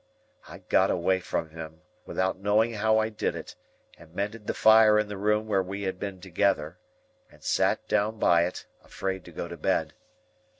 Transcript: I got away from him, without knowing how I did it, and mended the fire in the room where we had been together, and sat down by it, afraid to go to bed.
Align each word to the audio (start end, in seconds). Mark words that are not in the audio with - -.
I 0.49 0.57
got 0.57 0.89
away 0.89 1.19
from 1.19 1.51
him, 1.51 1.81
without 2.07 2.39
knowing 2.39 2.73
how 2.73 2.97
I 2.97 3.09
did 3.09 3.35
it, 3.35 3.55
and 3.99 4.11
mended 4.15 4.47
the 4.47 4.55
fire 4.55 4.97
in 4.97 5.09
the 5.09 5.15
room 5.15 5.45
where 5.47 5.61
we 5.61 5.83
had 5.83 5.99
been 5.99 6.19
together, 6.19 6.79
and 7.29 7.43
sat 7.43 7.87
down 7.87 8.17
by 8.17 8.45
it, 8.47 8.65
afraid 8.83 9.23
to 9.25 9.31
go 9.31 9.47
to 9.47 9.57
bed. 9.57 9.93